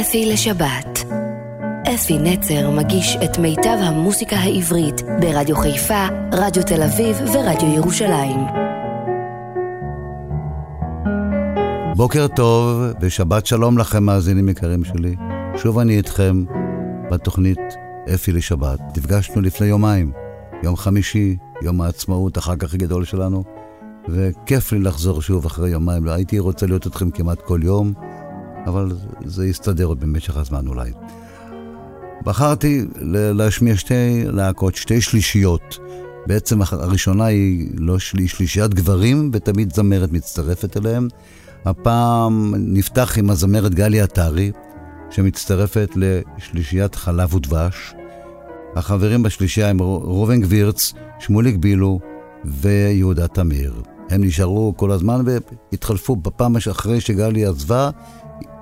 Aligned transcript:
אפי 0.00 0.32
לשבת. 0.32 1.04
אפי 1.94 2.18
נצר 2.18 2.70
מגיש 2.70 3.16
את 3.24 3.38
מיטב 3.38 3.76
המוסיקה 3.80 4.36
העברית 4.36 5.02
ברדיו 5.20 5.56
חיפה, 5.56 6.06
רדיו 6.32 6.62
תל 6.62 6.82
אביב 6.82 7.16
ורדיו 7.20 7.74
ירושלים. 7.74 8.40
בוקר 11.96 12.26
טוב 12.36 12.82
ושבת 13.00 13.46
שלום 13.46 13.78
לכם, 13.78 14.04
מאזינים 14.04 14.48
יקרים 14.48 14.84
שלי. 14.84 15.16
שוב 15.56 15.78
אני 15.78 15.96
איתכם 15.96 16.44
בתוכנית 17.10 17.60
אפי 18.14 18.32
לשבת. 18.32 18.80
נפגשנו 18.96 19.40
לפני 19.40 19.66
יומיים, 19.66 20.12
יום 20.62 20.76
חמישי, 20.76 21.36
יום 21.62 21.80
העצמאות, 21.80 22.36
החג 22.36 22.64
הכי 22.64 22.78
גדול 22.78 23.04
שלנו, 23.04 23.44
וכיף 24.08 24.72
לי 24.72 24.78
לחזור 24.78 25.22
שוב 25.22 25.46
אחרי 25.46 25.70
יומיים. 25.70 26.04
לא 26.04 26.10
הייתי 26.10 26.38
רוצה 26.38 26.66
להיות 26.66 26.86
איתכם 26.86 27.10
כמעט 27.10 27.40
כל 27.40 27.60
יום, 27.62 27.92
אבל 28.68 28.92
זה 29.24 29.46
יסתדר 29.46 29.84
עוד 29.84 30.00
במשך 30.00 30.36
הזמן 30.36 30.66
אולי. 30.66 30.90
בחרתי 32.24 32.84
להשמיע 33.34 33.76
שתי 33.76 34.24
להקות, 34.24 34.74
שתי 34.74 35.00
שלישיות. 35.00 35.78
בעצם 36.26 36.62
הראשונה 36.62 37.24
היא 37.24 37.68
לא 37.74 37.98
שלי, 37.98 38.28
שלישיית 38.28 38.74
גברים, 38.74 39.30
ותמיד 39.32 39.74
זמרת 39.74 40.12
מצטרפת 40.12 40.76
אליהם. 40.76 41.08
הפעם 41.64 42.54
נפתח 42.58 43.18
עם 43.18 43.30
הזמרת 43.30 43.74
גלי 43.74 44.00
עטרי, 44.00 44.52
שמצטרפת 45.10 45.90
לשלישיית 45.96 46.94
חלב 46.94 47.34
ודבש. 47.34 47.94
החברים 48.76 49.22
בשלישייה 49.22 49.68
הם 49.70 49.82
ראובן 49.82 50.40
גבירץ, 50.40 50.92
שמוליק 51.18 51.56
בילו 51.56 52.00
ויהודה 52.44 53.28
תמיר. 53.28 53.82
הם 54.10 54.24
נשארו 54.24 54.74
כל 54.76 54.90
הזמן 54.90 55.24
והתחלפו 55.24 56.16
בפעם 56.16 56.56
אחרי 56.70 57.00
שגלי 57.00 57.46
עזבה, 57.46 57.90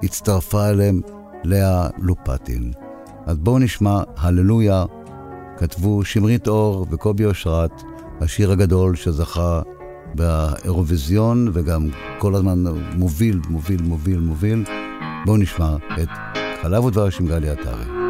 הצטרפה 0.03 0.69
אליהם 0.69 1.01
לאה 1.45 1.89
לופטין. 1.99 2.73
אז 3.27 3.37
בואו 3.39 3.59
נשמע 3.59 4.01
הללויה, 4.17 4.85
כתבו 5.57 6.05
שמרית 6.05 6.49
אור 6.49 6.87
וקובי 6.91 7.25
אושרת, 7.25 7.83
השיר 8.21 8.53
הגדול 8.53 8.97
שזכה 8.97 9.63
באירוויזיון 10.15 11.51
וגם 11.53 11.89
כל 12.19 12.35
הזמן 12.35 12.65
מוביל, 12.95 13.41
מוביל, 13.49 13.83
מוביל, 13.83 14.19
מוביל. 14.21 14.65
בואו 15.27 15.37
נשמע 15.37 15.77
את 16.03 16.09
חלב 16.63 16.85
ודבש 16.85 17.21
עם 17.21 17.27
גלי 17.27 17.51
עטרי. 17.51 18.06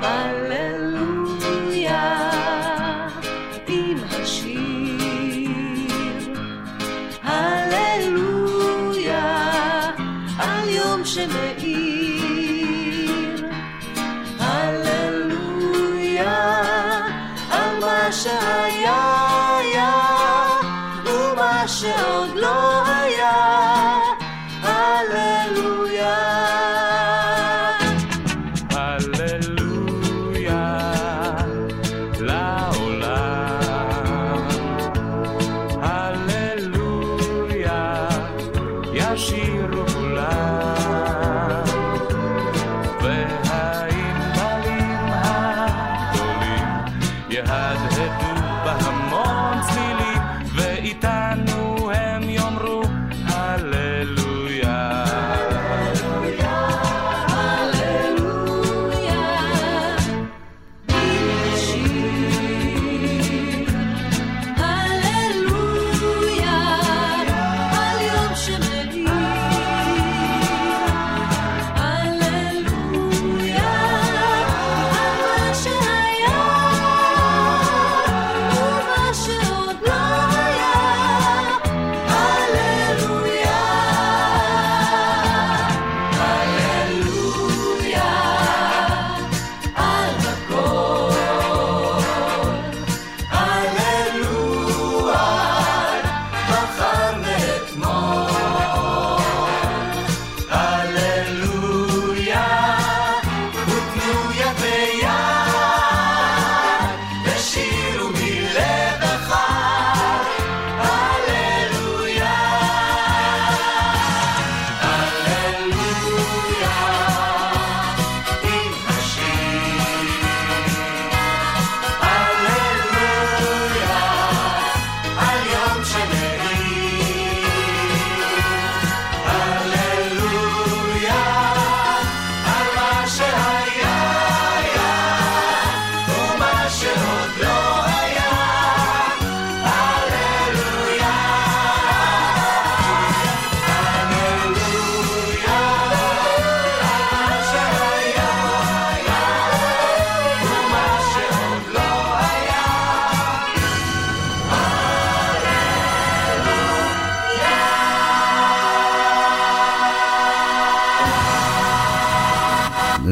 Bye. 0.00 0.39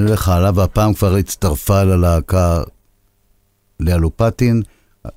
לך 0.09 0.29
עליו, 0.29 0.55
והפעם 0.57 0.95
כבר 0.95 1.15
הצטרפה 1.15 1.83
ללהקה 1.83 2.63
לאלופטין. 3.81 4.63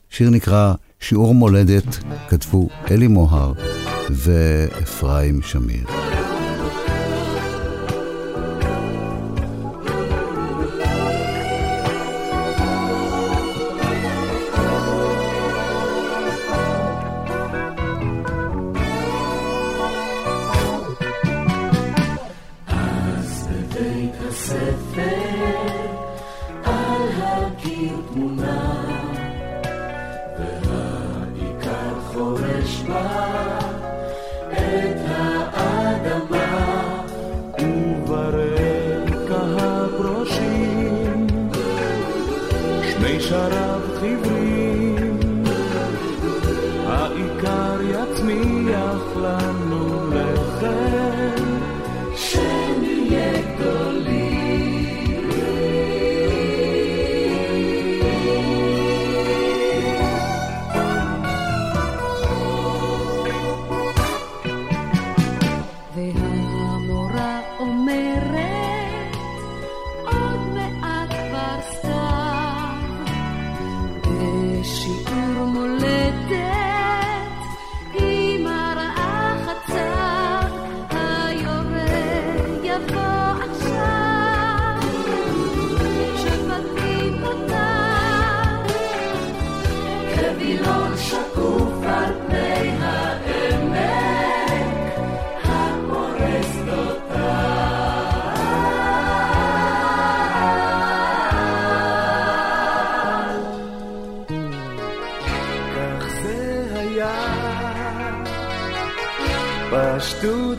שיר 0.09 0.29
נקרא 0.29 0.73
שיעור 0.99 1.35
מולדת, 1.35 1.99
כתבו 2.29 2.69
אלי 2.91 3.07
מוהר 3.07 3.53
ואפרים 4.09 5.41
שמיר. 5.41 5.85
מי 43.01 43.19
שרב 43.19 43.81
חיוורים, 43.99 44.80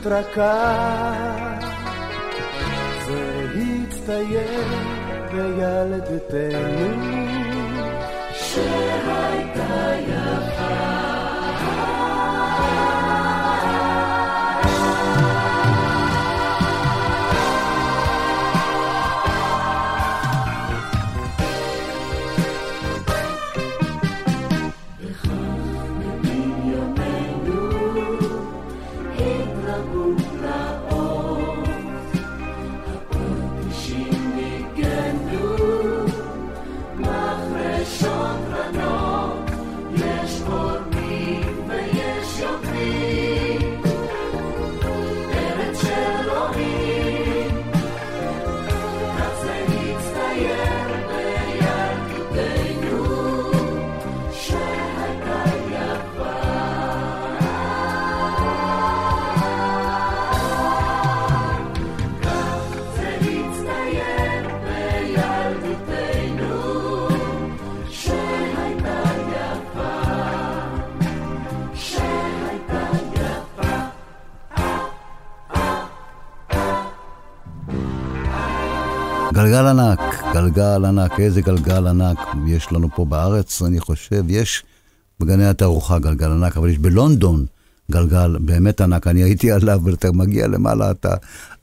רכה, 0.06 1.12
זה 3.06 3.46
הצטייר 3.54 4.64
בילדותנו, 5.32 7.21
גלגל 80.52 80.84
ענק, 80.84 81.20
איזה 81.20 81.40
גלגל 81.40 81.87
ענק 81.87 82.19
יש 82.46 82.72
לנו 82.72 82.88
פה 82.94 83.04
בארץ, 83.04 83.62
אני 83.62 83.81
חושב, 83.81 84.25
יש 84.28 84.64
בגני 85.20 85.46
התערוכה 85.46 85.99
גלגל 85.99 86.31
ענק, 86.31 86.56
אבל 86.56 86.69
יש 86.69 86.78
בלונדון 86.78 87.46
גלגל 87.90 88.37
באמת 88.40 88.81
ענק, 88.81 89.06
אני 89.06 89.22
הייתי 89.22 89.52
עליו, 89.52 89.81
ואתה 89.84 90.12
מגיע 90.12 90.46
למעלה, 90.46 90.90
אתה, 90.90 91.14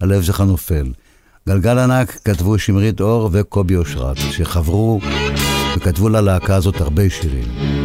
הלב 0.02 0.22
שלך 0.22 0.42
נופל. 0.42 0.92
גלגל 1.50 1.78
ענק 1.78 2.20
כתבו 2.26 2.60
שמרית 2.60 3.02
אור 3.02 3.30
וקובי 3.32 3.76
אושרת, 3.76 4.18
שחברו 4.18 5.00
וכתבו 5.78 6.10
ללהקה 6.10 6.56
הזאת 6.56 6.82
הרבה 6.82 7.10
שירים. 7.10 7.79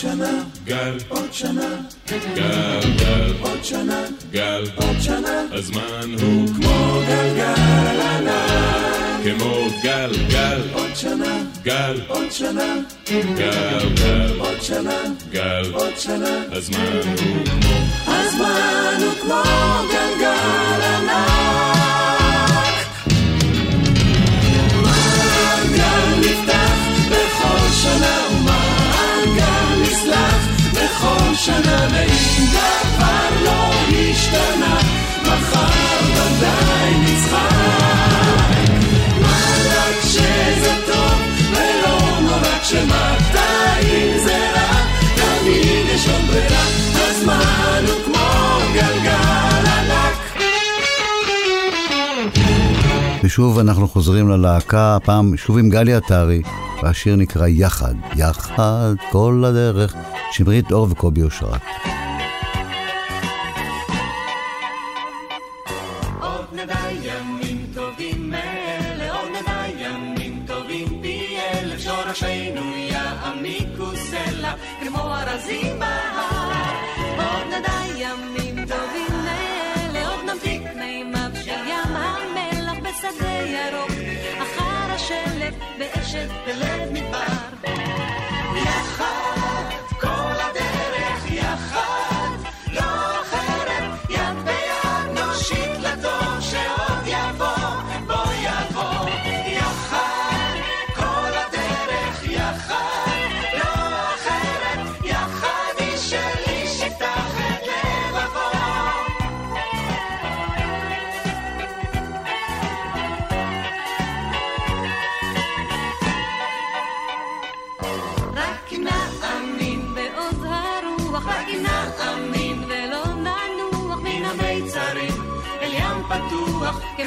שנה, 0.00 0.30
גל, 0.64 0.96
עוד 1.08 1.32
שנה, 1.32 1.68
גל, 2.34 2.80
גל, 2.98 3.32
עוד 3.40 3.64
שנה, 3.64 4.02
גל, 4.30 4.64
עוד 4.74 4.96
שנה, 5.00 5.42
הזמן 5.52 6.14
הוא 6.20 6.46
כמו 6.46 7.00
גלגל 7.08 8.00
עליי, 8.00 9.24
כמו 9.24 9.54
גל, 9.82 10.12
גל, 10.28 10.60
עוד 10.72 10.90
שנה, 10.94 11.38
גל, 11.62 12.00
עוד 12.08 12.32
שנה, 12.32 12.74
גל, 13.36 13.88
גל, 13.94 14.38
עוד 14.38 14.62
שנה, 14.62 15.00
גל, 15.30 15.70
עוד 15.72 15.92
שנה, 15.98 16.42
הזמן 16.52 17.00
הוא 17.04 17.44
כמו, 17.46 17.74
הזמן 18.06 18.96
הוא 19.00 19.12
כמו 19.22 19.42
גלגל 19.92 20.82
ענק. 20.82 22.86
מעגל 24.82 26.20
נפתח 26.20 26.78
בכל 27.10 27.68
שנה? 27.82 28.35
שנה 31.36 31.88
ואם 31.92 32.46
דבר 32.52 33.44
לא 33.44 33.70
השתנה, 34.10 34.78
מחר 35.22 36.00
ודאי 36.14 36.94
נצחק. 37.00 37.40
מה 39.20 39.38
רק 39.68 40.02
שזה 40.02 40.74
טוב 40.86 41.20
ולא 41.50 42.20
נורא 42.20 42.58
כשמתיים 42.62 44.18
זה 44.18 44.50
רע, 44.54 44.86
תמיד 45.16 45.86
יש 45.94 46.08
עוד 46.08 46.26
ברירה, 46.26 46.64
הזמן 46.94 47.84
הוא... 47.88 47.95
אוקיי, 53.26 53.34
ושוב 53.34 53.58
אנחנו 53.58 53.88
חוזרים 53.88 54.28
ללהקה, 54.28 54.96
הפעם 54.96 55.36
שוב 55.36 55.58
עם 55.58 55.68
גלי 55.68 55.94
עטרי, 55.94 56.42
והשיר 56.82 57.16
נקרא 57.16 57.46
יחד, 57.46 57.94
יחד 58.16 58.94
כל 59.10 59.44
הדרך, 59.46 59.94
שמרית 60.32 60.72
אור 60.72 60.86
וקובי 60.90 61.22
אושרת. 61.22 61.60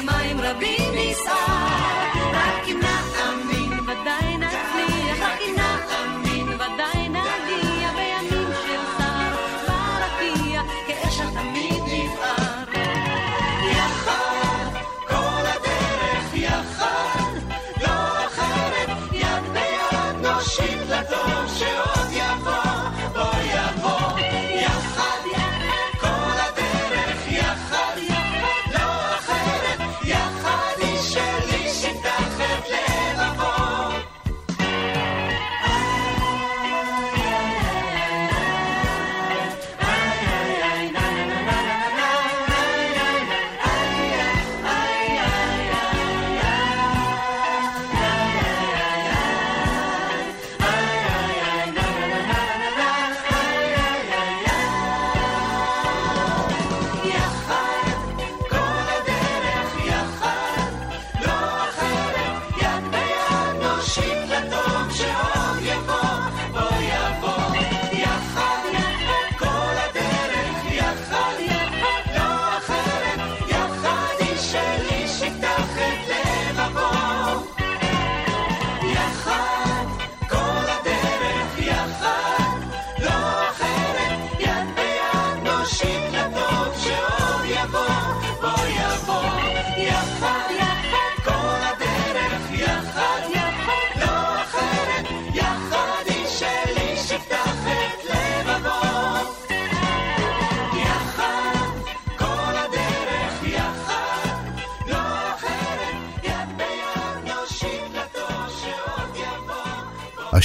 ומים 0.02 0.40
רבים 0.40 0.94
ניסה. 0.94 2.19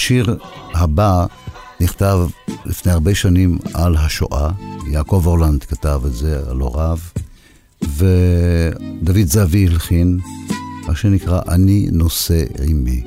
השיר 0.06 0.38
הבא 0.74 1.26
נכתב 1.82 2.20
לפני 2.66 2.92
הרבה 2.92 3.16
שנים 3.16 3.58
על 3.74 3.96
השואה. 3.96 4.50
יעקב 4.92 5.24
אורלנד 5.26 5.64
כתב 5.64 6.02
את 6.06 6.14
זה 6.14 6.40
על 6.50 6.58
הוריו, 6.60 6.98
ודוד 7.82 9.26
זהבי 9.26 9.68
הלחין, 9.68 10.20
מה 10.88 10.96
שנקרא 10.96 11.42
"אני 11.48 11.88
נושא 11.92 12.44
עימי". 12.62 13.04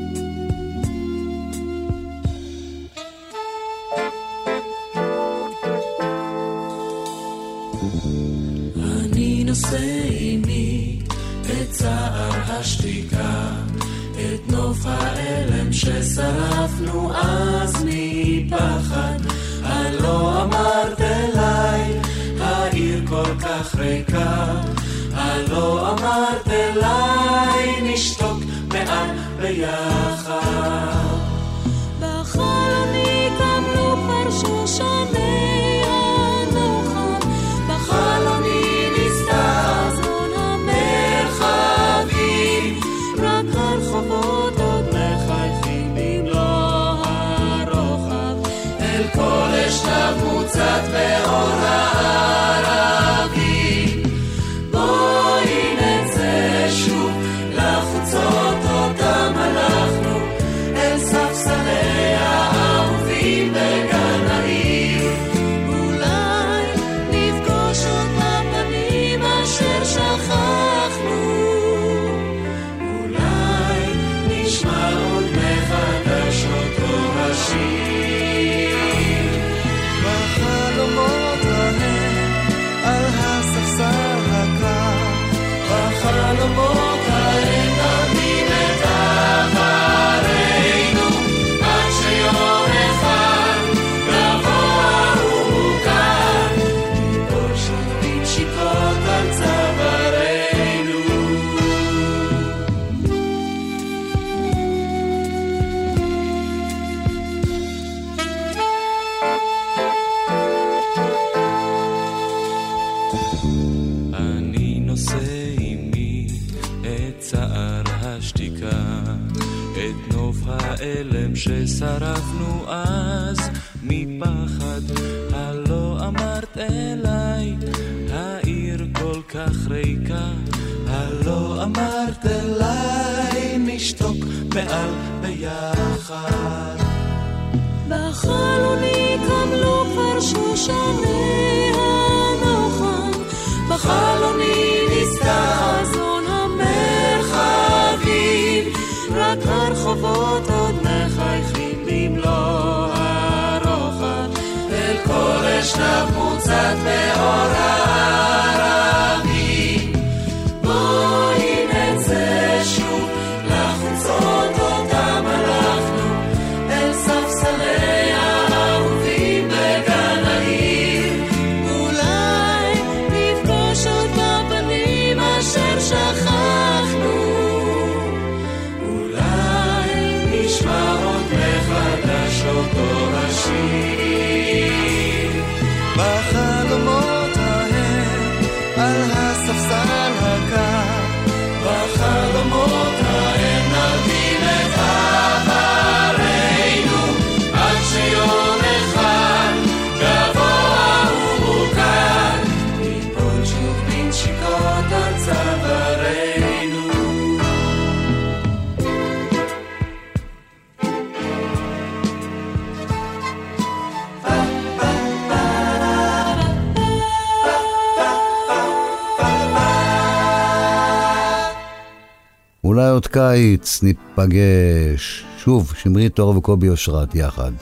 קיץ 223.08 223.82
ניפגש. 223.82 225.25
שוב, 225.38 225.73
שמרי 225.76 226.08
תואר 226.08 226.38
וקובי 226.38 226.68
אושרת 226.68 227.14
יחד. 227.14 227.52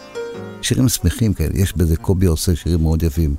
שירים 0.62 0.88
שמחים 0.88 1.34
כאלה, 1.34 1.50
יש 1.54 1.76
בזה 1.76 1.96
קובי 1.96 2.26
עושה 2.26 2.56
שירים 2.56 2.82
מאוד 2.82 3.02
יפים. 3.02 3.34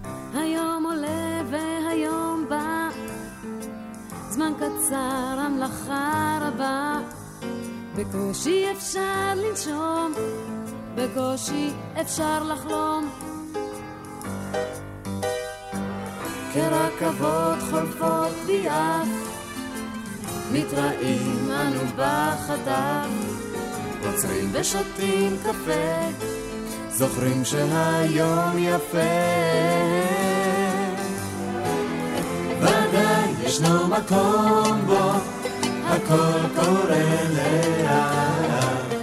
שהיום 27.49 28.57
יפה. 28.57 28.97
ודאי 32.59 33.31
ישנו 33.43 33.87
מקום 33.87 34.81
בו 34.85 35.11
הכל 35.87 36.39
קורה 36.55 37.23
לאט. 37.35 38.93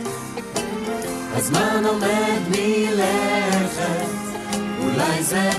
הזמן 1.34 1.82
עומד 1.86 2.40
מלכת, 2.48 4.06
אולי 4.78 5.22
זה 5.22 5.50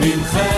ממך 0.00 0.49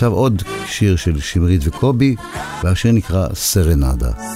ועכשיו 0.00 0.18
עוד 0.18 0.42
שיר 0.66 0.96
של 0.96 1.20
שמרית 1.20 1.60
וקובי, 1.64 2.16
והשיר 2.64 2.92
נקרא 2.92 3.26
סרנדה. 3.34 4.29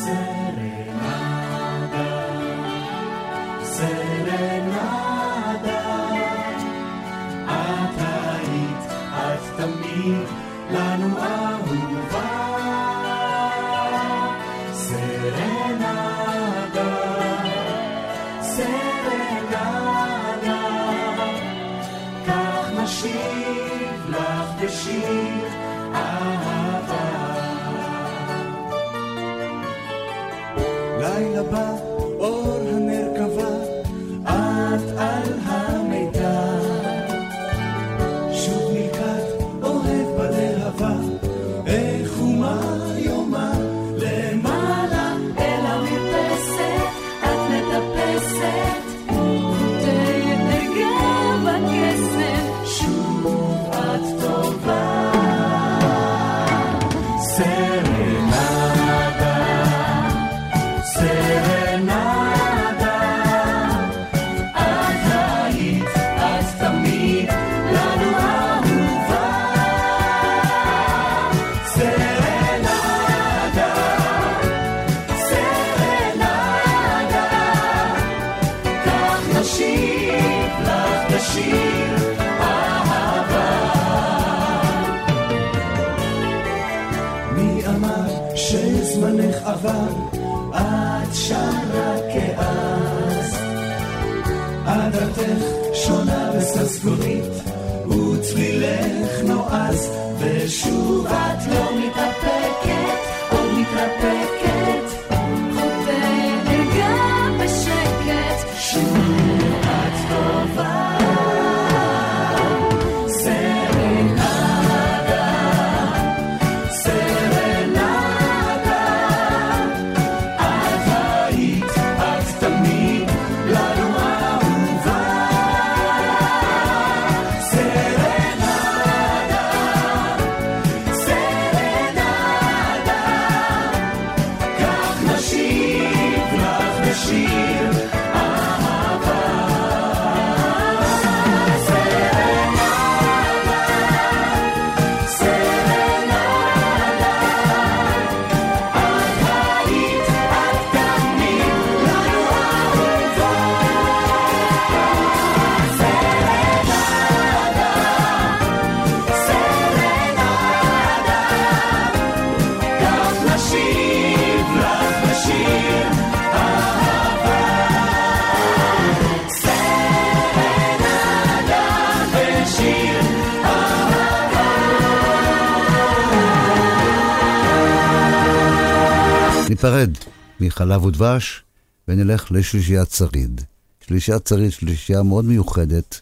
ניפרד 179.64 179.98
מחלב 180.40 180.84
ודבש 180.84 181.42
ונלך 181.88 182.32
לשלישיית 182.32 182.90
שריד. 182.90 183.40
שלישיית 183.86 184.26
שריד, 184.26 184.52
שלישייה 184.52 185.02
מאוד 185.02 185.24
מיוחדת, 185.24 186.00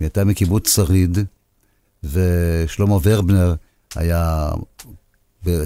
היא 0.00 0.06
הייתה 0.06 0.24
מקיבוץ 0.24 0.74
שריד, 0.74 1.18
ושלמה 2.04 2.96
ורבנר 3.02 3.54
היה 3.94 4.50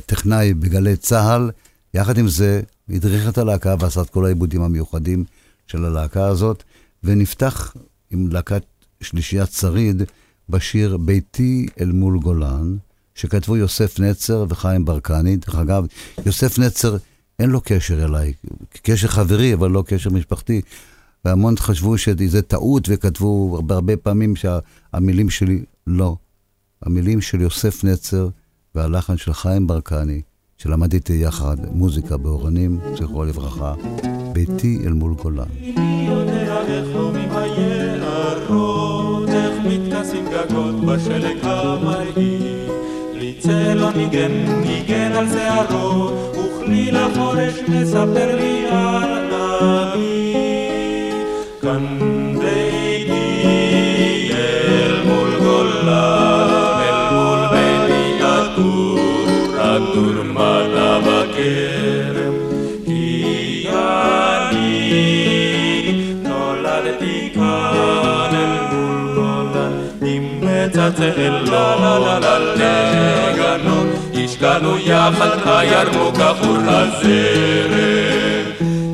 טכנאי 0.06 0.54
בגלי 0.54 0.96
צה"ל, 0.96 1.50
יחד 1.94 2.18
עם 2.18 2.28
זה 2.28 2.62
הדריך 2.88 3.28
את 3.28 3.38
הלהקה 3.38 3.74
ועשה 3.80 4.02
את 4.02 4.10
כל 4.10 4.24
העיבודים 4.24 4.62
המיוחדים 4.62 5.24
של 5.66 5.84
הלהקה 5.84 6.26
הזאת, 6.26 6.62
ונפתח 7.04 7.74
עם 8.10 8.32
להקת 8.32 8.62
שלישיית 9.00 9.52
שריד 9.52 10.02
בשיר 10.48 10.96
ביתי 10.96 11.66
אל 11.80 11.92
מול 11.92 12.18
גולן, 12.18 12.76
שכתבו 13.14 13.56
יוסף 13.56 14.00
נצר 14.00 14.46
וחיים 14.48 14.84
ברקני. 14.84 15.36
דרך 15.36 15.54
אגב, 15.54 15.86
יוסף 16.26 16.58
נצר, 16.58 16.96
אין 17.38 17.50
לו 17.50 17.60
קשר 17.64 18.04
אליי, 18.04 18.32
קשר 18.82 19.08
חברי, 19.08 19.54
אבל 19.54 19.70
לא 19.70 19.84
קשר 19.86 20.10
משפחתי. 20.10 20.60
והמון 21.24 21.56
חשבו 21.56 21.98
שזה 21.98 22.42
טעות 22.42 22.88
וכתבו 22.88 23.60
הרבה, 23.70 23.96
פעמים 23.96 24.34
שהמילים 24.36 25.30
שלי, 25.30 25.64
לא. 25.86 26.16
המילים 26.82 27.20
של 27.20 27.40
יוסף 27.40 27.84
נצר 27.84 28.28
והלחן 28.74 29.16
של 29.16 29.32
חיים 29.32 29.66
ברקני, 29.66 30.22
שלמד 30.58 30.92
איתי 30.92 31.12
יחד 31.12 31.56
מוזיקה 31.72 32.16
באורנים, 32.16 32.80
זכרו 32.94 33.24
לברכה, 33.24 33.74
ביתי 34.32 34.82
אל 34.86 34.92
מול 34.92 35.14
גולן. 35.14 35.44
גגות 40.34 40.84
בשלג 40.84 41.38
המרהיב. 41.42 42.33
לי 43.23 43.33
צלע 43.39 43.89
ניגן, 43.95 44.31
ניגן 44.65 45.11
על 45.11 45.25
שערו, 45.29 46.09
וכלי 46.31 46.91
לחורש 46.91 47.53
מספר 47.67 48.35
לי 48.35 48.65
על 48.71 49.33
אבי. 49.33 50.33
כאן 51.61 51.85
ביתי 52.39 54.31
אל 54.31 55.03
מול 55.05 55.39
גולן, 55.39 56.81
אל 56.81 57.13
מול 57.13 57.47
ביתי 57.51 58.23
עטור, 58.23 58.99
עטור 59.57 60.23
מטה 60.23 60.99
בכרם. 60.99 61.82
לא 70.74 71.98
לה 72.10 72.18
לה 72.18 72.38
לגנות, 72.38 73.86
השקענו 74.14 74.78
יחד 74.78 75.38
הירמוק 75.44 76.18
עבור 76.18 76.56
הזרם. 76.66 78.44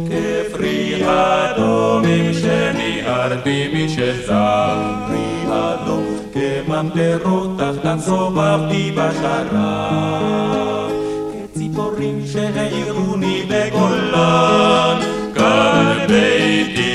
כפרי 0.09 1.03
אדומים 1.07 2.33
שניערתי 2.35 3.69
משזרי 3.75 5.45
אדום, 5.49 6.07
כממטרות 6.35 7.59
תחתן 7.59 7.99
סובבתי 7.99 8.93
בשרב. 8.93 10.91
כציפורים 11.53 12.23
שהעירוני 12.33 13.43
בגולן, 13.49 15.01
כאן 15.35 15.99
ביתי 16.09 16.90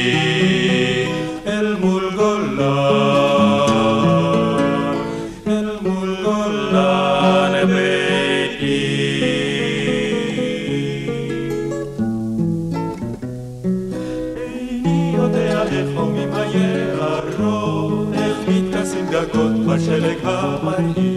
le 20.03 20.13
kavari 20.23 21.11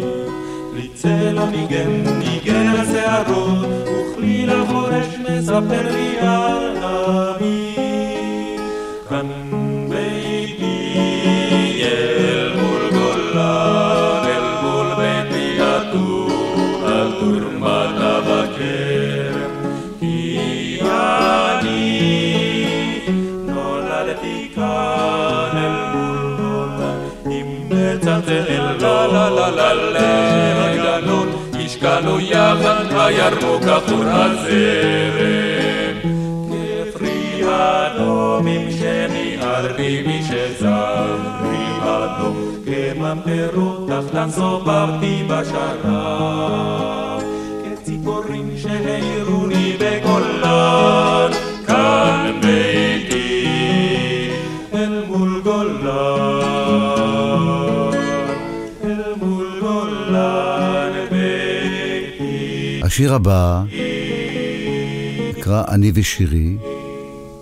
li 0.74 0.86
tsela 0.98 1.44
migen 1.52 1.92
migen 2.20 2.68
se 2.90 3.02
arot 3.18 3.88
u 3.96 3.98
khli 4.12 4.36
la 4.50 4.58
khoresh 4.68 5.14
mesaper 5.24 5.86
li 5.94 6.08
al 6.34 7.67
לה 29.30 29.50
לה 29.50 29.74
לה 29.74 30.70
הגנות, 30.70 31.28
השקענו 31.64 32.20
יחד 32.20 32.84
הירוק 32.90 33.62
עטור 33.62 34.04
הזרם. 34.04 35.98
כפרי 36.48 37.42
אדומים 37.46 38.70
שניערתי 38.70 40.04
משזרי 40.06 41.66
אדום, 41.80 42.36
כממטרות 42.64 43.88
תחתן 43.88 44.30
סובבתי 44.30 45.22
בשרב. 45.28 47.22
כציפורים 47.64 48.50
שהעירוני 48.56 49.76
בגולן, 49.80 51.30
כאן 51.66 52.27
השיר 62.98 63.14
הבא 63.14 63.64
נקרא 65.38 65.64
"אני 65.68 65.92
ושירי". 65.94 66.56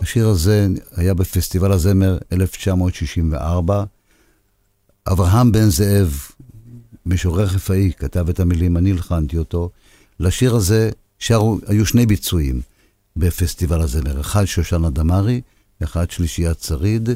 השיר 0.03 0.29
הזה 0.29 0.67
היה 0.97 1.15
בפסטיבל 1.15 1.73
הזמר 1.73 2.19
1964. 2.33 3.85
אברהם 5.07 5.53
בן 5.53 5.69
זאב, 5.69 6.19
משורר 7.07 7.47
חיפאי, 7.47 7.93
כתב 7.99 8.29
את 8.29 8.41
המילים, 8.41 8.77
אני 8.77 8.91
הלחנתי 8.91 9.39
אותו. 9.39 9.71
לשיר 10.21 10.55
הזה 10.55 10.91
שרו, 11.19 11.59
היו 11.67 11.87
שני 11.87 12.07
ביצועים 12.07 12.61
בפסטיבל 13.17 13.81
הזמר, 13.81 14.21
אחד 14.21 14.45
שושנה 14.45 14.91
דמארי, 14.91 15.41
אחד 15.83 16.11
שלישיית 16.11 16.61
שריד. 16.61 17.09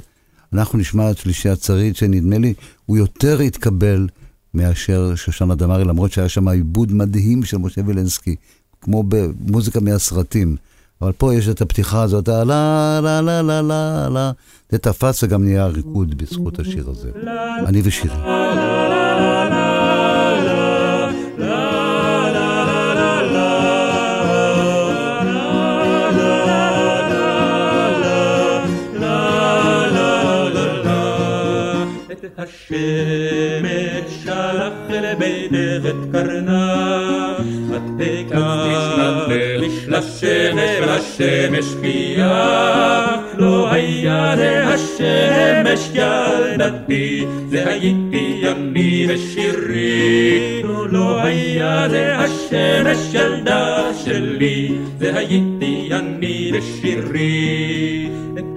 אנחנו 0.53 0.79
נשמע 0.79 1.11
את 1.11 1.19
שלישיית 1.19 1.63
שריד, 1.63 1.97
שנדמה 1.97 2.39
לי, 2.39 2.55
הוא 2.87 2.97
יותר 2.97 3.41
התקבל 3.41 4.07
מאשר 4.55 5.15
שושנה 5.15 5.55
דמארי, 5.55 5.85
למרות 5.85 6.13
שהיה 6.13 6.29
שם 6.29 6.49
עיבוד 6.49 6.93
מדהים 6.93 7.43
של 7.43 7.59
משה 7.59 7.81
וילנסקי, 7.87 8.37
כמו 8.81 9.05
במוזיקה 9.09 9.81
מהסרטים. 9.81 10.57
אבל 11.03 11.13
פה 11.13 11.35
יש 11.35 11.49
את 11.49 11.61
הפתיחה 11.61 12.03
הזאת, 12.03 12.29
לה 12.29 12.45
לה 12.45 13.21
לה 13.21 13.43
לה 13.43 13.63
לה 13.63 14.09
לה. 14.09 14.33
זה 14.71 14.79
תפס 14.79 15.23
וגם 15.23 15.45
נהיה 15.45 15.67
ריקוד 15.67 16.19
בזכות 16.19 16.59
השיר 16.59 16.91
הזה. 16.91 17.11
אני 17.67 17.81
ושירי. 17.85 18.15
השמש 32.39 34.25
שלח 34.25 34.73
אל 34.91 35.15
ביתך 35.15 35.87
את 35.89 36.13
קרנה, 36.13 37.37
ותקח 37.71 39.27
לשלשם 39.59 40.57
השמש 40.89 41.65
חייה. 41.81 43.17
לא 43.39 43.73
היה 43.73 44.37
זה 44.37 44.67
השמש 44.67 45.91
ילדתי, 45.95 47.25
זה 47.49 47.69
הייתי 47.69 48.43
אני 48.47 49.07
ושירי. 49.09 50.63
לא 50.91 51.21
היה 51.23 51.89
זה 51.89 52.17
השמש 52.17 53.15
ילדה 53.15 53.91
שלי, 54.05 54.73
זה 54.99 55.19
הייתי 55.19 55.89
אני 55.93 56.53
ושירי. 56.55 58.00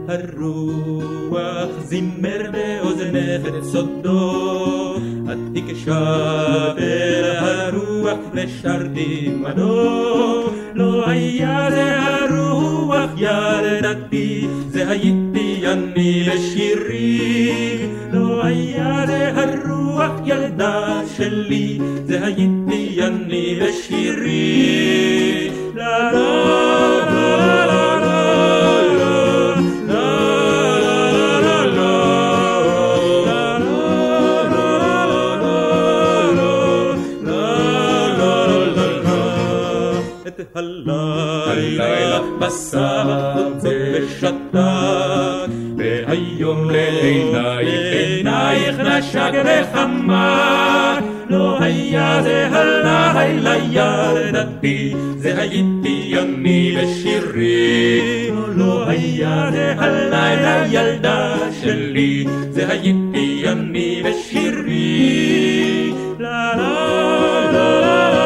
הרוח 0.08 1.70
זימר 1.84 2.42
באוזנך 2.52 3.48
את 3.48 3.64
סודו, 3.64 4.96
את 5.32 5.38
תקשב 5.56 6.74
אל 6.78 7.24
הרוח 7.40 8.20
ושרתי 8.34 9.32
עמדו. 9.34 10.50
לא 10.74 11.10
היה 11.10 11.68
זה 11.72 12.00
הרוח 12.00 13.10
ילדתי, 13.18 14.48
זה 14.68 14.90
הייתי 14.90 15.64
אני 15.68 16.30
ושירי. 16.30 17.88
לא 18.12 18.46
היה 18.46 19.04
זה 19.08 19.32
הרוח 19.36 20.12
ילדה 20.26 21.02
שלי, 21.18 21.80
זה 22.06 22.26
הייתי 22.26 23.00
אני 23.04 23.60
ושירי. 23.62 25.52
לה 25.76 26.12
לה 26.12 26.12
לה 26.12 27.03
הלילה 40.56 42.20
בסף 42.40 43.64
ושתק, 43.64 45.50
והיום 45.78 46.70
לעינייך, 46.70 47.94
עינייך 47.94 48.80
נשק 48.80 49.32
וחמק. 49.46 51.04
לא 51.30 51.58
היה 51.60 52.22
זה 52.24 52.48
הלילה 52.52 53.56
ילדתי, 53.72 54.94
זה 55.18 55.42
הייתי 55.42 56.14
אני 56.20 56.78
ושירי. 56.78 58.32
לא 58.56 58.88
היה 58.88 59.50
זה 59.52 59.76
הלילה 59.78 60.66
ילדה 60.72 61.38
שלי, 61.62 62.26
זה 62.50 62.70
הייתי 62.70 63.44
אני 63.48 64.04
ושירי. 64.06 65.94
לה 66.20 66.56
לה 66.56 67.52
לה 67.52 68.23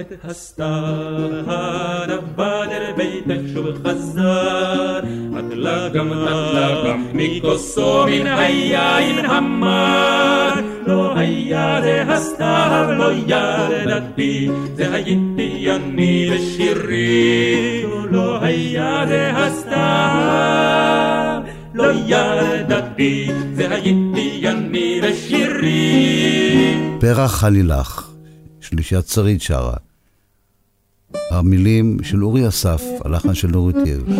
לה 0.00 0.30
הסתיו 0.30 0.66
הנבדר 1.46 2.94
ביתך 2.96 3.52
שוב 3.54 3.66
חזר, 3.86 5.00
עטלה 5.38 5.88
גם 5.88 6.12
עטלה 6.12 6.84
גם 6.86 7.06
מכוסו 7.12 8.06
מן 8.06 8.26
היין 8.26 9.24
המר. 9.24 10.52
לא 10.86 11.18
היה 11.18 11.78
הסתיו, 12.14 12.88
לא 12.98 13.12
ילדתי, 13.12 14.50
זה 14.74 14.94
הייתי 14.94 15.70
אני 15.70 16.30
ושירי. 16.32 17.84
לא 18.10 18.38
היה 18.42 19.04
הסתיו, 19.46 19.80
לא 21.74 21.92
ילדתי, 22.06 23.30
זה 23.52 23.74
הייתי 23.74 24.48
אני 24.48 25.00
ושירי. 25.02 26.76
פרח 27.00 27.40
חלילך, 27.40 28.10
שלישיית 28.60 29.08
שריד 29.08 29.40
שרה. 29.40 29.89
המילים 31.30 31.96
של 32.02 32.24
אורי 32.24 32.48
אסף, 32.48 32.82
הלחן 33.04 33.34
של 33.34 33.48
נורית 33.48 33.76
הירש. 33.84 34.18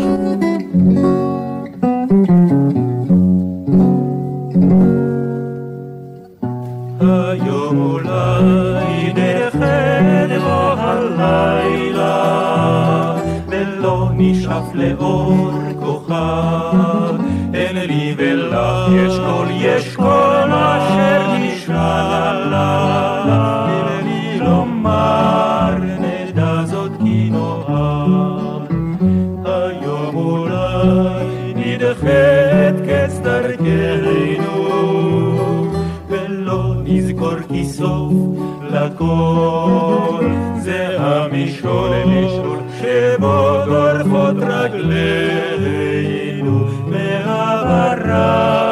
היום 7.01 7.79
אולי 7.79 9.13
דרכן 9.15 10.29
בו 10.45 10.73
הלילה, 10.79 12.17
ולא 13.49 14.09
נשאף 14.17 14.75
לאור 14.75 15.51
כוכב. 15.81 17.17
אין 17.55 17.77
לי 17.77 18.15
ולך 18.17 18.57
יש 19.61 19.97
כל 19.97 20.51
אשר 20.51 21.37
נשאר 21.39 22.51
לה. 22.51 23.20
הכל, 39.01 40.27
זה 40.57 40.97
המישור 41.01 41.89
שבו 42.81 43.63
גורפות 43.67 44.37
רגלינו 44.41 45.87
מהברק. 46.87 48.70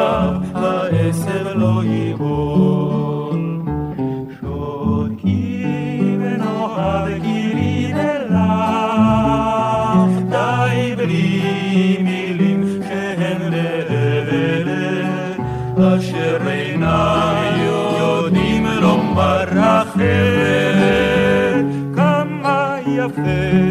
café. 23.11 23.68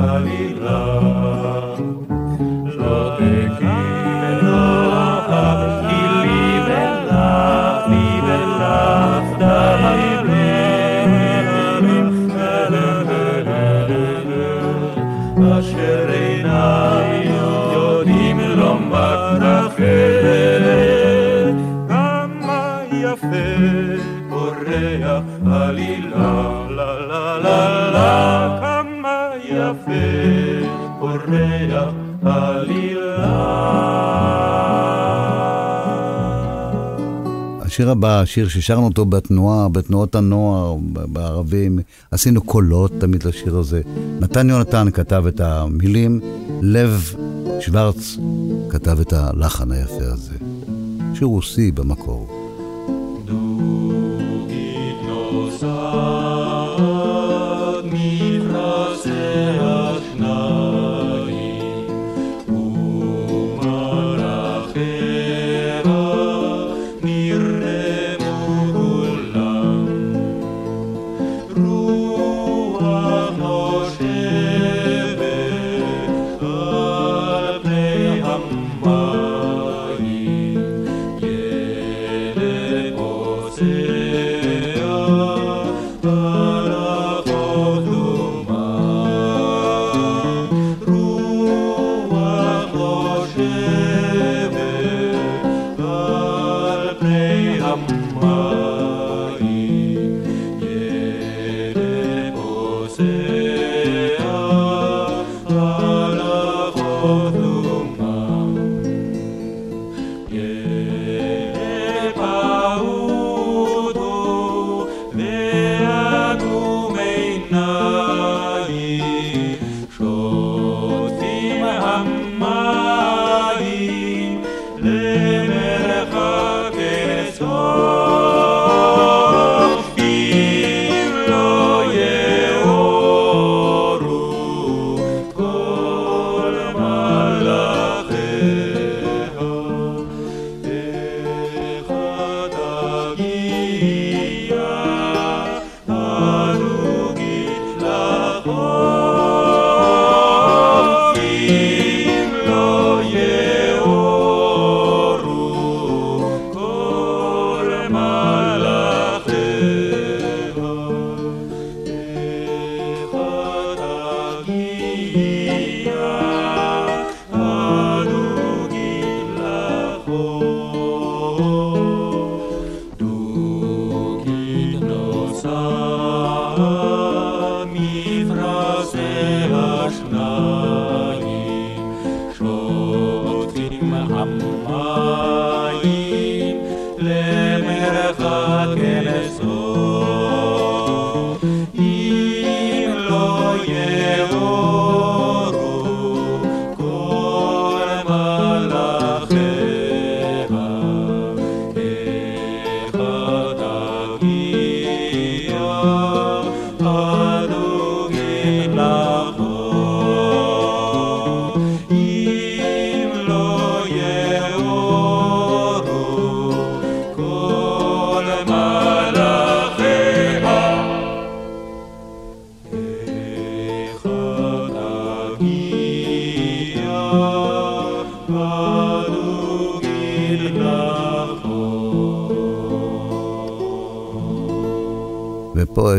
Malila. 0.00 0.76
השיר 37.80 37.90
הבא, 37.90 38.24
שיר 38.24 38.48
ששרנו 38.48 38.84
אותו 38.84 39.04
בתנועה, 39.04 39.68
בתנועות 39.68 40.14
הנוער, 40.14 40.76
בערבים, 40.82 41.78
עשינו 42.10 42.40
קולות 42.40 42.92
תמיד 42.98 43.22
לשיר 43.22 43.56
הזה. 43.58 43.80
נתן 44.20 44.50
יונתן 44.50 44.86
כתב 44.92 45.24
את 45.28 45.40
המילים, 45.40 46.20
לב 46.62 47.14
שוורץ 47.60 48.16
כתב 48.68 49.00
את 49.00 49.12
הלחן 49.12 49.72
היפה 49.72 50.04
הזה. 50.04 50.34
שיר 51.14 51.26
רוסי 51.26 51.70
במקור. 51.70 52.19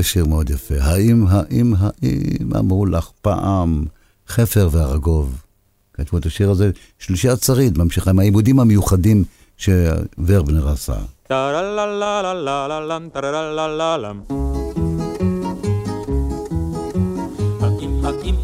יש 0.01 0.13
שיר 0.13 0.25
מאוד 0.25 0.49
יפה. 0.49 0.75
האם, 0.81 1.25
האם, 1.29 1.73
האם 1.79 2.55
אמרו 2.55 2.85
לך 2.85 3.09
פעם 3.21 3.85
חפר 4.27 4.69
וארגוב. 4.71 5.41
כתבו 5.93 6.17
את 6.17 6.25
השיר 6.25 6.51
הזה, 6.51 6.71
שלישיית 6.99 7.43
שריד, 7.43 7.77
ממשיכה 7.77 8.09
עם 8.09 8.19
העיבודים 8.19 8.59
המיוחדים 8.59 9.23
שוורבנר 9.57 10.69
עשה. 10.69 10.93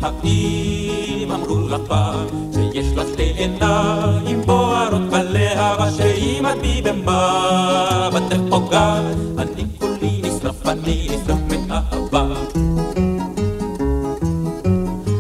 האם, 0.02 1.32
אמרו 1.32 1.68
לך 1.68 1.82
פעם 1.88 2.28
שיש 2.54 2.86
לה 2.96 3.04
שתי 3.14 3.24
עיניים 3.24 4.42
בוערות 4.42 5.02
בלהבה 5.02 5.92
שאם 5.92 6.46
את 6.46 6.62
בי 6.62 6.82
במבטך 6.82 8.40
פוגעת 8.50 9.16
אני 9.38 9.66
כולי 9.80 10.22
נשרף, 10.24 10.66
אני 10.68 11.08
נשרף 11.12 11.47
מאהבה 11.78 12.26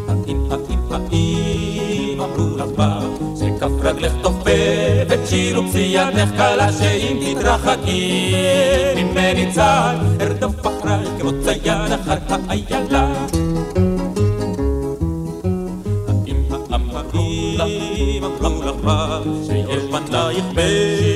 האם, 0.08 0.52
האם, 0.52 0.80
האם 0.92 2.22
אמרו 2.22 2.58
לך 2.58 2.66
פעם 2.76 3.12
שכף 3.36 3.70
רגלך 3.82 4.14
תופפת 4.22 5.20
שיר 5.30 5.62
ופסייתך 5.62 6.30
קלה 6.38 6.72
שאם 6.72 7.18
תתרחקי. 7.22 8.34
ממני 8.96 9.52
צעד 9.52 10.22
ארדוף 10.22 10.68
אחרייך 10.68 11.10
כמו 11.20 11.32
צייד 11.44 11.92
אחר 11.92 12.36
האיילה. 12.50 13.14
האם 17.60 18.24
אמרו 18.24 18.64
לך 18.64 18.76
פעם 18.84 19.24
שיש 19.46 19.84
פנייך 19.92 20.46
משי 20.52 21.07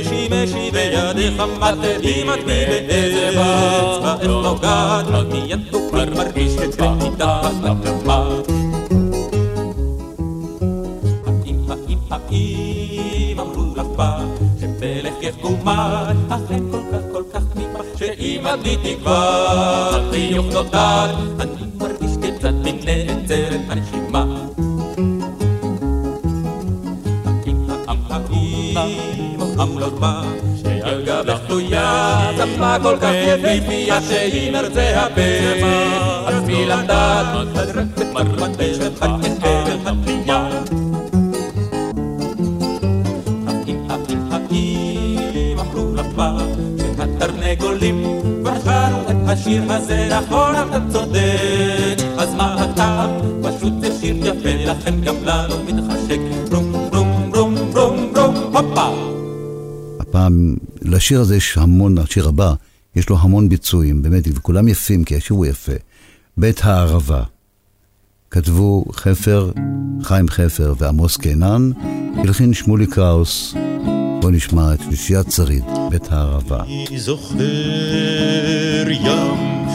וידיך 0.92 1.44
מטדים 1.60 2.34
את 2.34 2.44
בי 2.46 2.66
באצבע 2.88 4.16
את 4.16 4.24
נוגעת 4.24 5.06
מיד 5.34 5.60
כבר 5.72 6.06
מרגיש 6.16 6.54
את 6.58 6.82
מתחת 6.82 7.52
לאדמה 7.64 8.30
האם 11.26 11.72
האם 11.72 11.98
האם 12.10 13.40
אמרו 13.40 13.76
לך 13.76 13.86
פעם 13.96 14.30
שמלך 14.60 15.14
יחומן 15.22 16.16
אכן 16.30 16.64
כל 16.72 16.82
כך 16.92 17.04
כל 17.12 17.24
כך 17.34 17.44
נמרח 17.56 17.86
שאם 17.96 18.48
את 18.54 18.60
לי 18.64 18.78
תקווה 18.84 19.98
החיוך 19.98 20.46
נודד 20.54 21.14
אני 21.40 21.66
מרגיש 21.80 22.12
כיצד 22.22 22.54
בי 22.64 22.72
נעצרת 22.72 23.62
הנשימה 23.70 24.26
אמלות 29.62 30.00
בה, 30.00 30.22
שעל 30.22 30.30
גבך 30.38 30.51
תלויה, 31.52 32.32
צפה 32.38 32.76
כל 32.84 32.98
כך 33.02 33.12
יפיפייה 33.14 34.02
שהיא 34.02 34.52
מרצה 34.52 35.02
הבן, 35.02 35.68
אז 36.28 36.44
מי 36.48 36.66
לדעת, 36.66 37.26
לך 45.96 46.06
פעם, 46.16 46.40
שהתרנגולים 46.98 48.04
כבר 48.42 48.54
שרו 48.64 49.02
את 49.10 49.30
השיר 49.30 49.74
הזה, 49.74 50.10
נכון 50.12 50.56
אתה 50.56 50.80
צודק, 50.92 51.98
אז 52.18 52.34
מה 52.36 52.54
הטעם, 52.64 53.10
פשוט 53.44 53.74
זה 53.82 54.00
שיר 54.02 54.18
יפה, 54.18 54.72
לכן 54.72 55.02
גם 55.02 55.16
לנו 55.24 55.56
מתחשק, 55.64 56.20
ברום 56.50 56.90
ברום 56.92 57.32
ברום 57.32 57.56
ברום 57.74 58.14
ברום, 58.14 58.36
הופה. 58.56 59.11
הפעם, 60.12 60.56
לשיר 60.82 61.22
הזה 61.22 61.36
יש 61.36 61.58
המון, 61.58 61.98
השיר 61.98 62.28
הבא, 62.28 62.54
יש 62.96 63.10
לו 63.10 63.18
המון 63.20 63.50
ביצועים, 63.50 64.02
באמת, 64.02 64.24
וכולם 64.28 64.68
יפים, 64.68 65.04
כי 65.04 65.16
השיר 65.16 65.38
הוא 65.38 65.46
יפה. 65.46 65.72
בית 66.38 66.60
הערבה. 66.64 67.24
כתבו 68.32 68.86
חפר, 68.94 69.52
חיים 70.04 70.30
חפר 70.30 70.74
ועמוס 70.78 71.18
קינן, 71.18 71.72
הלחין 72.18 72.54
שמולי 72.54 72.88
קראוס. 72.88 73.56
בואו 74.22 74.32
נשמע 74.32 74.74
את 74.74 74.80
שלישיית 74.82 75.32
שריד, 75.32 75.64
בית 75.90 76.12
הערבה. 76.12 76.64
אני 76.64 77.00
זוכר 77.00 77.44
ים, 78.90 79.68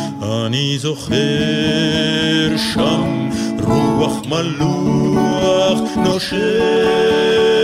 אני 0.47 0.78
זוכר 0.78 2.57
שם, 2.74 3.30
רוח 3.64 4.26
מלוח 4.26 5.80
נושם 5.97 7.56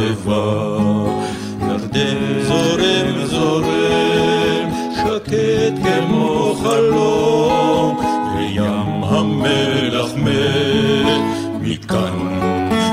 חרבה. 0.00 1.20
ירדן 1.68 2.42
זורם 2.42 3.26
זורם, 3.26 4.70
שקט 4.96 5.72
כמו 5.82 6.54
חלום, 6.62 8.00
וים 8.36 9.04
המלח 9.04 10.10
מת, 10.16 11.20
מכאן 11.60 12.38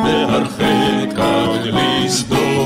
להרחק 0.06 1.20
עד 1.20 1.66
לסדום. 1.66 2.57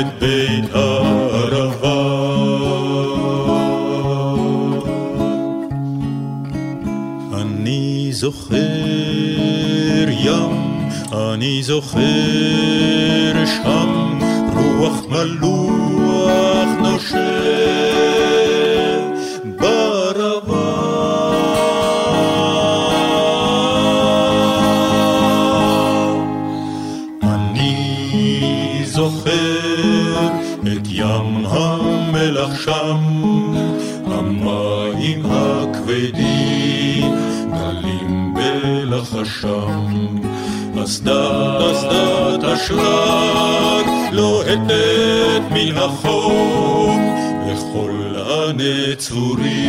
את 0.00 0.06
בית 0.18 0.64
הערבה 0.74 2.00
אני 7.40 8.08
זוכר 8.12 8.56
ים, 10.08 10.88
אני 11.12 11.62
זוכר 11.62 12.00
שם 13.44 14.18
רוח 14.56 15.04
מלוח 15.08 15.69
אסדת, 41.00 41.60
אסדת 41.72 42.44
אשלג 42.44 43.86
לוהטת 44.12 45.42
מן 45.50 45.76
החום, 45.76 47.16
וכל 47.46 48.14
הנצורים 48.30 49.62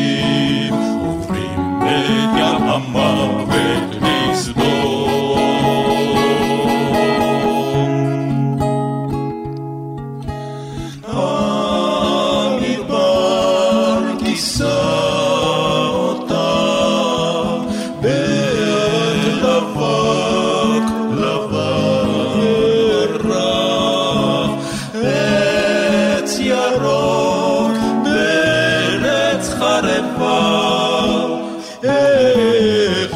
עוברים 0.74 1.80
את 1.82 2.38
ים 2.38 2.64
המוות 2.64 3.51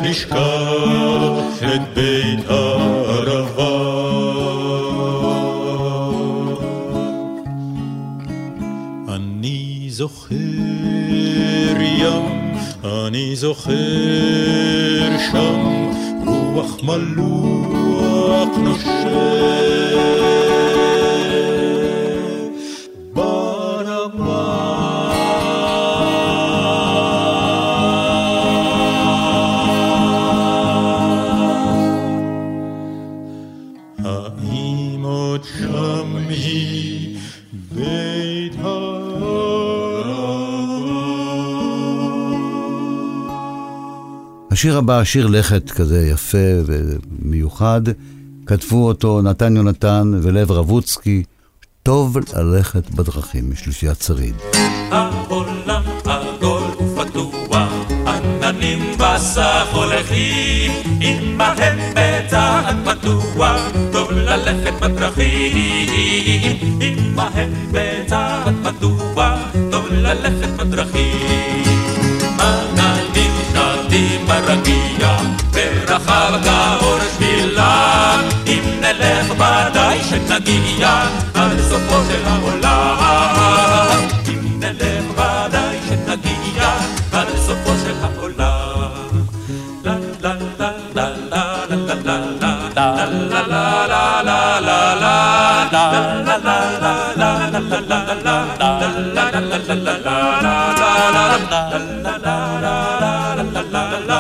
נשכח 0.10 1.64
את 1.76 1.82
בית 1.94 2.50
הערבה 2.50 4.06
זוכר 9.98 10.36
ים, 11.82 12.56
אני 12.84 13.36
זוכר 13.36 13.72
שם 15.32 15.90
רוח 16.26 16.84
מלוח 16.84 18.58
נושם. 18.58 19.65
השיר 44.56 44.78
הבא, 44.78 45.04
שיר 45.04 45.28
לכת 45.28 45.72
כזה 45.72 46.08
יפה 46.08 46.38
ומיוחד, 46.66 47.82
כתבו 48.46 48.88
אותו 48.88 49.22
נתן 49.22 49.56
יונתן 49.56 50.12
ולב 50.22 50.52
רבוצקי, 50.52 51.24
טוב 51.84 52.18
ללכת 52.36 52.90
בדרכים, 52.90 53.52
משלישיית 53.52 54.02
שריד. 54.02 54.36
העולם 54.92 55.82
עגול 56.06 56.64
ופתוח, 56.64 57.74
עננים 58.08 58.80
בסך 58.98 59.68
הולכים, 59.74 60.72
עמהם 61.02 61.80
בצעד 61.94 62.76
פתוח, 62.86 63.62
טוב 63.92 64.12
ללכת 64.12 64.74
בדרכים, 64.82 65.88
עמהם 66.82 67.54
בצעד 67.72 68.56
פתוח, 68.64 69.40
טוב 69.72 69.86
ללכת 69.92 70.50
בדרכים. 70.50 71.56
ברגיע, 74.42 75.18
ורחב 75.54 76.34
כאור 76.44 76.98
שבילה, 77.16 78.16
אם 78.48 78.64
נלך 78.82 79.32
ודאי 79.32 80.00
שנגיע 80.10 81.04
עד 81.34 81.62
סופו 81.70 81.96
של 82.10 82.26
העולם. 82.26 83.95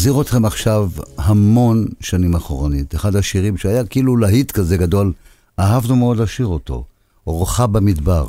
מחזיר 0.00 0.20
אתכם 0.20 0.44
עכשיו 0.44 0.90
המון 1.18 1.86
שנים 2.00 2.34
אחורנית. 2.34 2.94
אחד 2.94 3.16
השירים 3.16 3.56
שהיה 3.56 3.84
כאילו 3.84 4.16
להיט 4.16 4.50
כזה 4.50 4.76
גדול, 4.76 5.12
אהבנו 5.58 5.96
מאוד 5.96 6.16
לשיר 6.16 6.46
אותו. 6.46 6.84
אורחה 7.26 7.66
במדבר. 7.66 8.26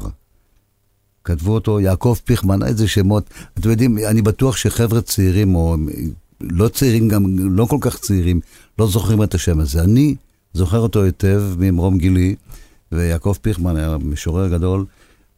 כתבו 1.23 1.53
אותו 1.53 1.79
יעקב 1.79 2.15
פיכמן, 2.25 2.63
איזה 2.63 2.87
שמות. 2.87 3.29
אתם 3.59 3.69
יודעים, 3.69 3.97
אני 3.97 4.21
בטוח 4.21 4.57
שחבר'ה 4.57 5.01
צעירים, 5.01 5.55
או 5.55 5.77
לא 6.41 6.67
צעירים, 6.67 7.07
גם 7.07 7.25
לא 7.39 7.65
כל 7.65 7.77
כך 7.81 7.97
צעירים, 7.97 8.39
לא 8.79 8.87
זוכרים 8.87 9.23
את 9.23 9.33
השם 9.33 9.59
הזה. 9.59 9.81
אני 9.81 10.15
זוכר 10.53 10.79
אותו 10.79 11.03
היטב 11.03 11.43
ממרום 11.57 11.97
גילי, 11.97 12.35
ויעקב 12.91 13.35
פיכמן 13.41 13.75
היה 13.75 13.97
משורר 13.97 14.47
גדול, 14.47 14.85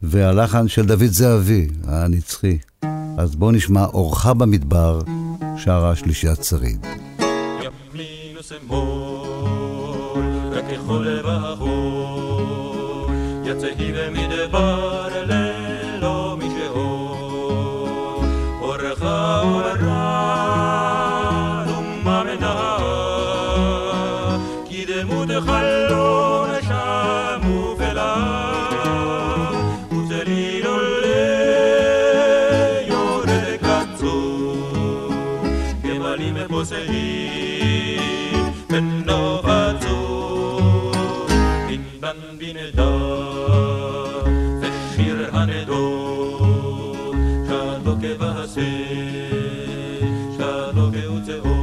והלחן 0.02 0.68
של 0.68 0.86
דוד 0.86 1.04
זהבי, 1.04 1.68
הנצחי. 1.84 2.58
אז 3.18 3.36
בואו 3.36 3.50
נשמע 3.50 3.84
אורחה 3.84 4.34
במדבר, 4.34 5.00
שרה 5.56 5.96
שלישיית 5.96 6.44
שריד. 6.44 6.86
ימין 7.62 8.36
ושמאל, 8.40 10.20
רק 10.52 10.64
לבחור, 11.04 13.10
יצאי 13.44 13.92
במדבר 13.92 14.93
filter 50.94 51.53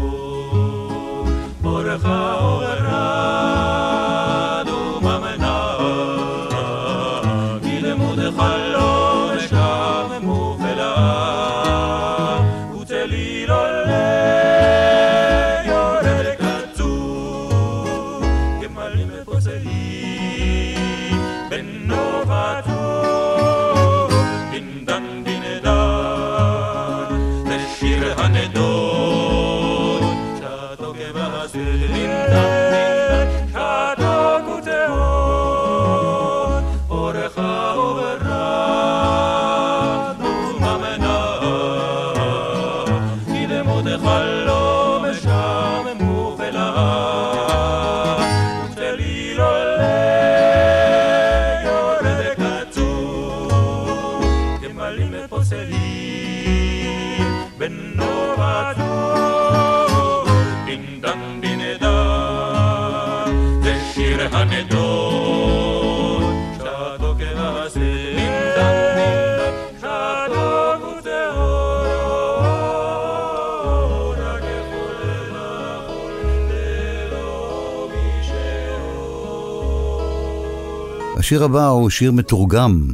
השיר 81.32 81.44
הבא 81.44 81.68
הוא 81.68 81.90
שיר 81.90 82.12
מתורגם 82.12 82.88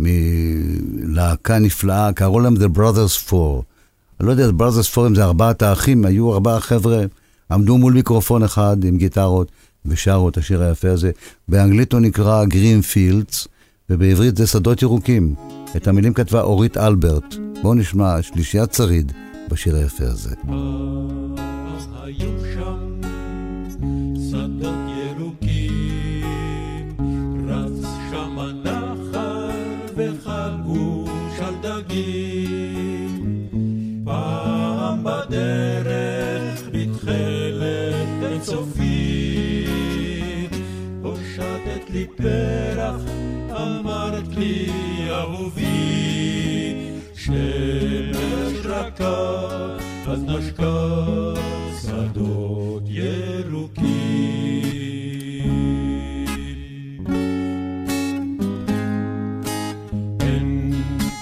מלהקה 0.00 1.58
נפלאה, 1.58 2.12
קראו 2.12 2.40
להם 2.40 2.54
The 2.56 2.76
Brothers 2.76 3.30
Four. 3.30 3.62
אני 4.20 4.26
לא 4.26 4.30
יודע, 4.30 4.48
The 4.48 4.52
Brothers 4.52 4.94
Four 4.94 5.06
אם 5.06 5.14
זה 5.14 5.24
ארבעת 5.24 5.62
האחים, 5.62 6.04
היו 6.04 6.32
ארבעה 6.32 6.60
חבר'ה, 6.60 7.04
עמדו 7.50 7.78
מול 7.78 7.92
מיקרופון 7.92 8.42
אחד 8.42 8.76
עם 8.84 8.96
גיטרות 8.96 9.50
ושרו 9.86 10.28
את 10.28 10.36
השיר 10.36 10.62
היפה 10.62 10.90
הזה. 10.90 11.10
באנגלית 11.48 11.92
הוא 11.92 12.00
נקרא 12.00 12.44
Green 12.44 12.94
Fields, 12.94 13.46
ובעברית 13.90 14.36
זה 14.36 14.46
שדות 14.46 14.82
ירוקים. 14.82 15.34
את 15.76 15.88
המילים 15.88 16.14
כתבה 16.14 16.40
אורית 16.40 16.76
אלברט. 16.76 17.34
בואו 17.62 17.74
נשמע 17.74 18.22
שלישיית 18.22 18.74
שריד 18.74 19.12
בשיר 19.50 19.76
היפה 19.76 20.04
הזה. 20.04 20.34
היו 22.02 22.30
שם 22.54 23.00
שדות 24.30 24.74
ירוקים, 25.06 25.49
אז 50.06 50.22
נשקה 50.24 50.86
שדות 51.82 52.82
ירוקים. 52.86 53.90
אין 60.20 60.72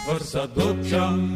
כבר 0.04 0.18
שדות 0.18 0.76
שם, 0.84 1.27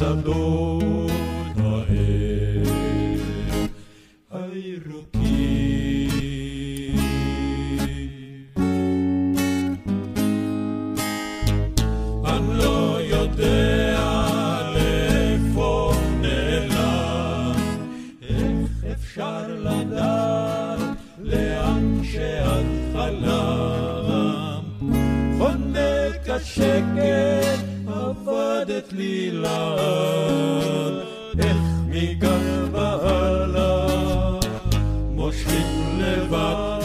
pensador. 0.00 0.99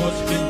much 0.06 0.45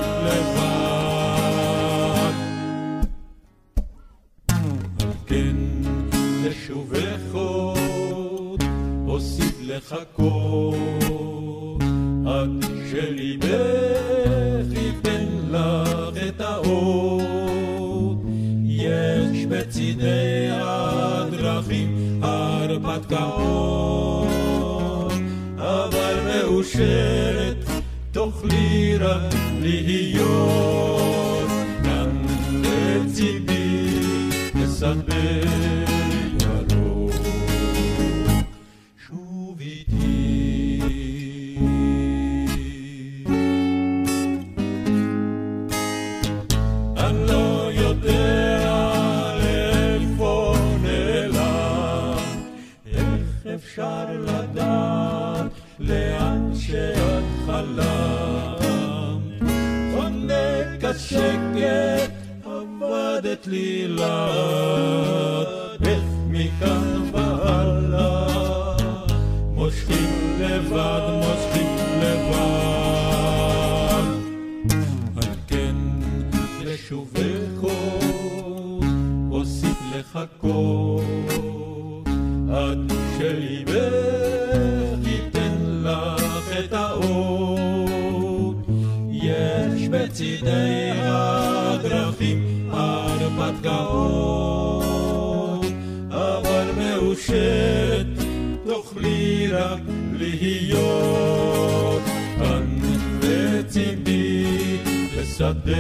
בשדה 105.36 105.72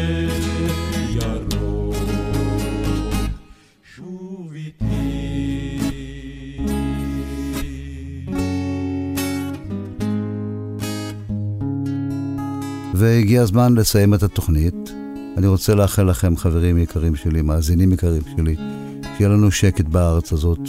ירוק 1.10 1.95
שוב 3.95 4.51
איתי 4.56 4.86
והגיע 12.93 13.41
הזמן 13.41 13.76
לסיים 13.76 14.14
את 14.14 14.24
התוכנית. 14.24 14.74
אני 15.38 15.47
רוצה 15.47 15.76
לאחל 15.76 16.03
לכם, 16.03 16.38
חברים 16.38 16.78
יקרים 16.78 17.16
שלי, 17.16 17.41
מאזינים 17.41 17.91
יקרים 17.91 18.22
שלי, 18.38 18.56
שיהיה 19.18 19.30
לנו 19.30 19.51
שקט 19.51 19.86
בארץ 19.86 20.34
הזאת, 20.34 20.60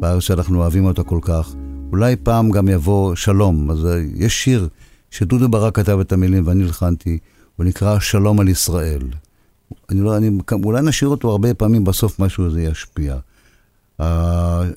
בארץ 0.00 0.22
שאנחנו 0.22 0.58
אוהבים 0.58 0.84
אותה 0.84 1.02
כל 1.02 1.20
כך. 1.22 1.54
אולי 1.92 2.16
פעם 2.16 2.50
גם 2.50 2.68
יבוא 2.68 3.14
שלום. 3.14 3.70
אז 3.70 3.86
אה, 3.86 4.02
יש 4.14 4.44
שיר 4.44 4.68
שדודו 5.10 5.48
ברק 5.48 5.76
כתב 5.76 5.98
את 6.00 6.12
המילים 6.12 6.42
ואני 6.46 6.64
הלחנתי, 6.64 7.18
הוא 7.58 7.66
נקרא 7.66 7.98
שלום 7.98 8.40
על 8.40 8.48
ישראל. 8.48 9.02
אני 9.90 10.00
לא, 10.00 10.16
אני, 10.16 10.30
אולי 10.64 10.82
נשאיר 10.82 11.10
אותו 11.10 11.30
הרבה 11.30 11.54
פעמים, 11.54 11.84
בסוף 11.84 12.20
משהו 12.20 12.46
הזה 12.46 12.62
ישפיע. 12.62 13.16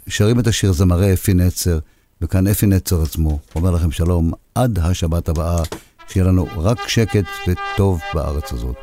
שרים 0.07 0.39
את 0.39 0.47
השיר 0.47 0.71
זמרי 0.71 1.13
אפי 1.13 1.33
נצר, 1.33 1.79
וכאן 2.21 2.47
אפי 2.47 2.65
נצר 2.65 3.01
עצמו 3.01 3.39
אומר 3.55 3.71
לכם 3.71 3.91
שלום 3.91 4.31
עד 4.55 4.79
השבת 4.79 5.29
הבאה, 5.29 5.63
שיהיה 6.07 6.25
לנו 6.25 6.47
רק 6.57 6.87
שקט 6.87 7.25
וטוב 7.47 7.99
בארץ 8.13 8.53
הזאת. 8.53 8.77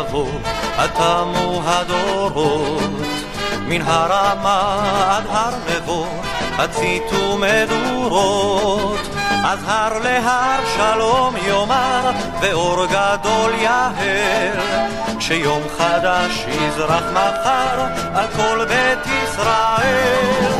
יבוא, 0.00 0.28
עתמו 0.76 1.62
הדורות. 1.64 2.90
מן 3.68 3.82
הרמה 3.84 4.80
עד 5.10 5.24
הר 5.28 5.54
נבו, 5.68 6.06
הציתו 6.58 7.38
מדורות. 7.38 9.00
אז 9.44 9.58
הר 9.66 9.98
להר 9.98 10.60
שלום 10.76 11.34
יאמר, 11.46 12.10
ואור 12.40 12.86
גדול 12.86 13.54
יהל. 13.54 14.60
כשיום 15.18 15.62
חדש 15.78 16.44
יזרח 16.48 17.04
מחר 17.12 17.84
על 18.14 18.26
כל 18.36 18.64
בית 18.64 19.06
ישראל. 19.24 20.50